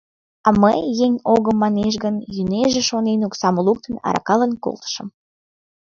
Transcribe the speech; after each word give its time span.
А 0.47 0.49
мый, 0.61 0.79
еҥ 1.05 1.13
«огым» 1.33 1.57
манеш 1.63 1.93
гын, 2.03 2.15
йӱнеже 2.35 2.81
шонен, 2.89 3.19
оксам 3.27 3.55
луктын, 3.65 3.95
аракалан 4.07 4.53
колтышым. 4.63 5.07